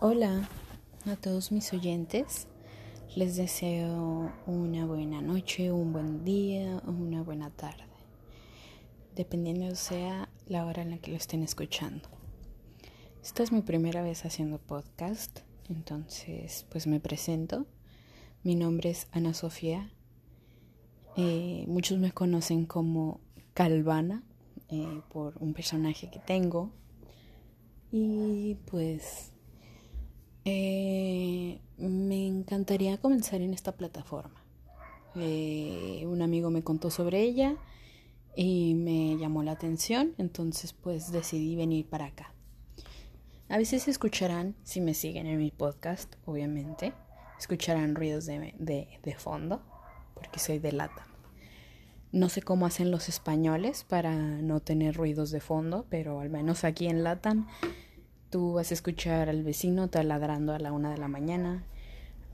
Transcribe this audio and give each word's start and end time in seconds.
Hola 0.00 0.48
a 1.06 1.14
todos 1.14 1.52
mis 1.52 1.72
oyentes. 1.72 2.48
Les 3.14 3.36
deseo 3.36 4.32
una 4.44 4.84
buena 4.86 5.22
noche, 5.22 5.70
un 5.70 5.92
buen 5.92 6.24
día, 6.24 6.82
una 6.84 7.22
buena 7.22 7.50
tarde, 7.50 7.84
dependiendo 9.14 9.74
sea 9.76 10.28
la 10.46 10.66
hora 10.66 10.82
en 10.82 10.90
la 10.90 10.98
que 10.98 11.12
lo 11.12 11.16
estén 11.16 11.44
escuchando. 11.44 12.08
Esta 13.22 13.44
es 13.44 13.52
mi 13.52 13.62
primera 13.62 14.02
vez 14.02 14.24
haciendo 14.24 14.58
podcast, 14.58 15.40
entonces 15.70 16.66
pues 16.70 16.88
me 16.88 16.98
presento. 16.98 17.64
Mi 18.42 18.56
nombre 18.56 18.90
es 18.90 19.06
Ana 19.12 19.32
Sofía. 19.32 19.90
Eh, 21.16 21.64
muchos 21.68 21.98
me 21.98 22.10
conocen 22.10 22.66
como 22.66 23.20
Calvana 23.54 24.24
eh, 24.68 25.00
por 25.08 25.34
un 25.38 25.54
personaje 25.54 26.10
que 26.10 26.18
tengo. 26.18 26.72
Y 27.92 28.56
pues 28.66 29.33
eh, 30.44 31.60
me 31.78 32.26
encantaría 32.26 32.98
comenzar 32.98 33.40
en 33.40 33.54
esta 33.54 33.72
plataforma. 33.72 34.42
Eh, 35.16 36.04
un 36.06 36.22
amigo 36.22 36.50
me 36.50 36.62
contó 36.62 36.90
sobre 36.90 37.22
ella 37.22 37.56
y 38.36 38.74
me 38.74 39.16
llamó 39.16 39.42
la 39.42 39.52
atención, 39.52 40.14
entonces 40.18 40.72
pues 40.72 41.12
decidí 41.12 41.56
venir 41.56 41.86
para 41.88 42.06
acá. 42.06 42.34
A 43.48 43.58
veces 43.58 43.86
escucharán, 43.88 44.56
si 44.64 44.80
me 44.80 44.94
siguen 44.94 45.26
en 45.26 45.38
mi 45.38 45.50
podcast, 45.50 46.14
obviamente, 46.24 46.92
escucharán 47.38 47.94
ruidos 47.94 48.26
de, 48.26 48.54
de 48.58 49.14
fondo, 49.16 49.62
porque 50.14 50.38
soy 50.38 50.58
de 50.58 50.72
lata. 50.72 51.06
No 52.14 52.28
sé 52.28 52.42
cómo 52.42 52.64
hacen 52.64 52.92
los 52.92 53.08
españoles 53.08 53.82
para 53.82 54.14
no 54.14 54.60
tener 54.60 54.94
ruidos 54.94 55.32
de 55.32 55.40
fondo, 55.40 55.84
pero 55.90 56.20
al 56.20 56.30
menos 56.30 56.62
aquí 56.62 56.86
en 56.86 57.02
Latam 57.02 57.48
Tú 58.34 58.54
vas 58.54 58.72
a 58.72 58.74
escuchar 58.74 59.28
al 59.28 59.44
vecino 59.44 59.88
taladrando 59.90 60.54
a 60.54 60.58
la 60.58 60.72
una 60.72 60.90
de 60.90 60.98
la 60.98 61.06
mañana, 61.06 61.62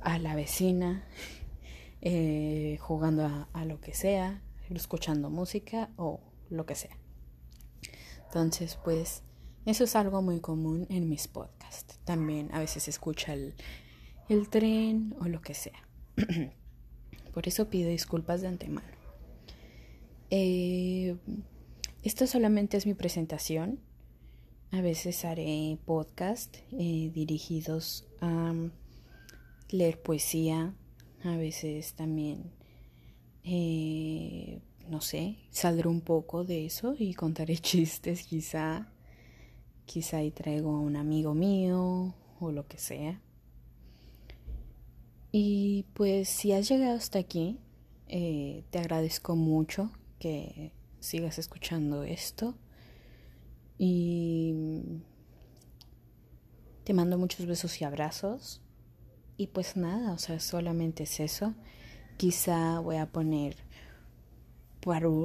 a 0.00 0.18
la 0.18 0.34
vecina 0.34 1.04
eh, 2.00 2.78
jugando 2.80 3.46
a, 3.52 3.64
lo 3.66 3.82
que 3.82 3.92
sea, 3.92 4.40
escuchando 4.70 5.28
música 5.28 5.90
o 5.98 6.20
lo 6.48 6.64
que 6.64 6.74
sea. 6.74 6.96
Entonces, 8.24 8.78
pues, 8.82 9.24
eso 9.66 9.84
es 9.84 9.94
algo 9.94 10.22
muy 10.22 10.40
común 10.40 10.86
en 10.88 11.06
mis 11.06 11.28
podcasts. 11.28 11.98
También 12.06 12.48
a 12.54 12.60
veces 12.60 12.88
escucha 12.88 13.34
el, 13.34 13.52
el 14.30 14.48
tren 14.48 15.14
o 15.20 15.28
lo 15.28 15.42
que 15.42 15.52
sea. 15.52 15.86
Por 17.34 17.46
eso 17.46 17.68
pido 17.68 17.90
disculpas 17.90 18.40
de 18.40 18.48
antemano. 18.48 18.88
Eh, 20.30 21.14
esto 22.02 22.26
solamente 22.26 22.78
es 22.78 22.86
mi 22.86 22.94
presentación. 22.94 23.80
A 24.72 24.80
veces 24.82 25.24
haré 25.24 25.78
podcast 25.84 26.56
eh, 26.70 27.10
dirigidos 27.12 28.06
a 28.20 28.54
leer 29.68 30.00
poesía, 30.00 30.74
a 31.24 31.36
veces 31.36 31.94
también, 31.94 32.52
eh, 33.42 34.60
no 34.88 35.00
sé, 35.00 35.38
saldré 35.50 35.88
un 35.88 36.00
poco 36.00 36.44
de 36.44 36.66
eso 36.66 36.94
y 36.96 37.14
contaré 37.14 37.58
chistes 37.58 38.22
quizá, 38.22 38.92
quizá 39.86 40.22
y 40.22 40.30
traigo 40.30 40.70
a 40.70 40.80
un 40.80 40.94
amigo 40.94 41.34
mío 41.34 42.14
o 42.38 42.52
lo 42.52 42.68
que 42.68 42.78
sea. 42.78 43.20
Y 45.32 45.86
pues 45.94 46.28
si 46.28 46.52
has 46.52 46.68
llegado 46.68 46.96
hasta 46.96 47.18
aquí, 47.18 47.58
eh, 48.06 48.62
te 48.70 48.78
agradezco 48.78 49.34
mucho 49.34 49.90
que 50.20 50.72
sigas 51.00 51.40
escuchando 51.40 52.04
esto. 52.04 52.54
Y 53.82 54.52
te 56.84 56.92
mando 56.92 57.16
muchos 57.16 57.46
besos 57.46 57.80
y 57.80 57.84
abrazos. 57.84 58.60
Y 59.38 59.46
pues 59.46 59.74
nada, 59.74 60.12
o 60.12 60.18
sea, 60.18 60.38
solamente 60.38 61.04
es 61.04 61.18
eso. 61.18 61.54
Quizá 62.18 62.78
voy 62.80 62.96
a 62.96 63.06
poner 63.06 63.56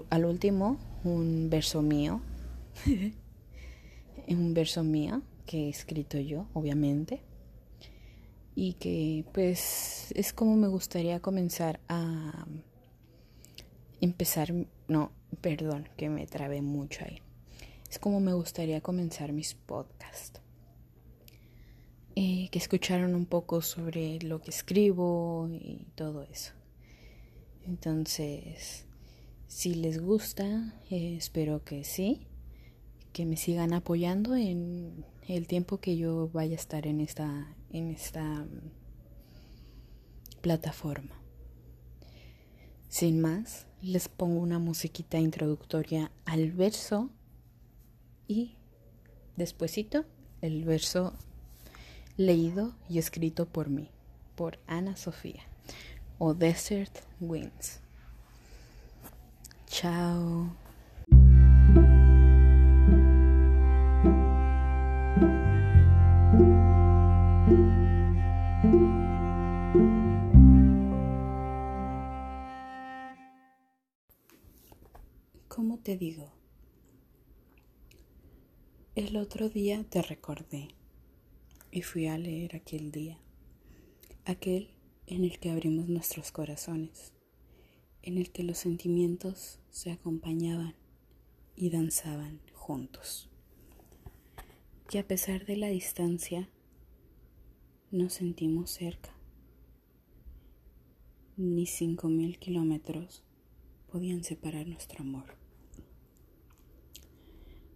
al 0.09 0.25
último 0.25 0.77
un 1.03 1.49
verso 1.49 1.81
mío. 1.81 2.21
un 4.29 4.53
verso 4.53 4.85
mío 4.85 5.21
que 5.45 5.65
he 5.65 5.69
escrito 5.69 6.17
yo, 6.17 6.47
obviamente. 6.53 7.23
Y 8.55 8.75
que 8.75 9.25
pues 9.33 10.13
es 10.15 10.31
como 10.31 10.55
me 10.55 10.69
gustaría 10.69 11.19
comenzar 11.19 11.81
a 11.89 12.47
empezar, 13.99 14.53
no, 14.87 15.11
perdón, 15.41 15.89
que 15.97 16.07
me 16.07 16.25
trabé 16.25 16.61
mucho 16.61 17.03
ahí. 17.03 17.24
Como 17.99 18.19
me 18.19 18.33
gustaría 18.33 18.81
comenzar 18.81 19.31
mis 19.31 19.53
podcasts. 19.53 20.41
Eh, 22.17 22.47
que 22.49 22.59
escucharon 22.59 23.13
un 23.13 23.25
poco 23.25 23.61
sobre 23.61 24.19
lo 24.19 24.41
que 24.41 24.51
escribo 24.51 25.49
y 25.51 25.85
todo 25.95 26.23
eso. 26.23 26.53
Entonces, 27.65 28.85
si 29.47 29.73
les 29.75 30.01
gusta, 30.01 30.73
eh, 30.89 31.15
espero 31.17 31.63
que 31.63 31.83
sí, 31.83 32.27
que 33.11 33.25
me 33.25 33.35
sigan 33.35 33.73
apoyando 33.73 34.35
en 34.35 35.05
el 35.27 35.47
tiempo 35.47 35.79
que 35.79 35.97
yo 35.97 36.29
vaya 36.29 36.53
a 36.53 36.59
estar 36.59 36.87
en 36.87 37.01
esta, 37.01 37.53
en 37.71 37.89
esta 37.89 38.23
mm, 38.23 38.71
plataforma. 40.41 41.19
Sin 42.87 43.19
más, 43.19 43.67
les 43.81 44.07
pongo 44.07 44.39
una 44.39 44.59
musiquita 44.59 45.19
introductoria 45.19 46.11
al 46.23 46.51
verso 46.53 47.09
y 48.27 48.55
despuesito 49.35 50.05
el 50.41 50.63
verso 50.63 51.13
leído 52.17 52.75
y 52.89 52.99
escrito 52.99 53.45
por 53.45 53.69
mí, 53.69 53.89
por 54.35 54.59
Ana 54.67 54.95
Sofía, 54.95 55.43
o 56.17 56.33
Desert 56.33 56.93
Winds. 57.19 57.81
Chao. 59.67 60.55
¿Cómo 75.47 75.77
te 75.77 75.97
digo? 75.97 76.34
El 78.95 79.17
otro 79.17 79.49
día 79.49 79.83
te 79.83 80.01
recordé 80.01 80.69
y 81.69 81.81
fui 81.81 82.07
a 82.07 82.17
leer 82.17 82.55
aquel 82.55 82.91
día, 82.93 83.19
aquel 84.23 84.69
en 85.05 85.25
el 85.25 85.37
que 85.37 85.49
abrimos 85.49 85.89
nuestros 85.89 86.31
corazones, 86.31 87.11
en 88.03 88.17
el 88.17 88.31
que 88.31 88.43
los 88.43 88.57
sentimientos 88.57 89.59
se 89.69 89.91
acompañaban 89.91 90.75
y 91.57 91.71
danzaban 91.71 92.39
juntos. 92.53 93.29
Y 94.89 94.97
a 94.97 95.05
pesar 95.05 95.45
de 95.45 95.57
la 95.57 95.67
distancia, 95.67 96.49
nos 97.91 98.13
sentimos 98.13 98.71
cerca. 98.71 99.13
Ni 101.35 101.65
cinco 101.65 102.07
mil 102.07 102.39
kilómetros 102.39 103.25
podían 103.91 104.23
separar 104.23 104.65
nuestro 104.67 105.01
amor. 105.01 105.44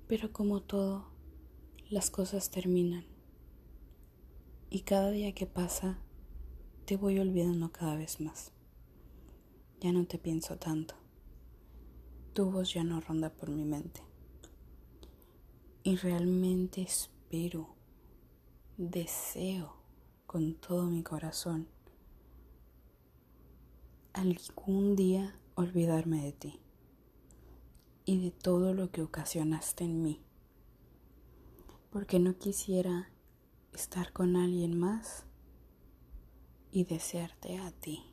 Pero 0.10 0.34
como 0.34 0.60
todo, 0.60 1.06
las 1.92 2.10
cosas 2.10 2.50
terminan. 2.50 3.06
Y 4.72 4.80
cada 4.80 5.12
día 5.12 5.36
que 5.36 5.46
pasa, 5.46 6.00
te 6.86 6.98
voy 6.98 7.20
olvidando 7.20 7.72
cada 7.72 7.96
vez 7.96 8.20
más. 8.20 8.52
Ya 9.80 9.92
no 9.92 10.08
te 10.08 10.18
pienso 10.18 10.58
tanto. 10.58 10.96
Tu 12.34 12.50
voz 12.50 12.74
ya 12.74 12.84
no 12.84 13.00
ronda 13.02 13.30
por 13.30 13.52
mi 13.52 13.66
mente. 13.66 14.02
Y 15.84 15.96
realmente 15.96 16.82
espero, 16.82 17.76
deseo 18.78 19.76
con 20.26 20.56
todo 20.56 20.86
mi 20.86 21.04
corazón 21.04 21.68
algún 24.14 24.96
día 24.96 25.40
olvidarme 25.54 26.24
de 26.24 26.32
ti 26.32 26.60
y 28.10 28.18
de 28.18 28.32
todo 28.32 28.74
lo 28.74 28.90
que 28.90 29.04
ocasionaste 29.04 29.84
en 29.84 30.02
mí, 30.02 30.20
porque 31.92 32.18
no 32.18 32.40
quisiera 32.40 33.12
estar 33.72 34.12
con 34.14 34.36
alguien 34.36 34.80
más 34.80 35.28
y 36.72 36.86
desearte 36.86 37.60
a 37.60 37.70
ti. 37.70 38.09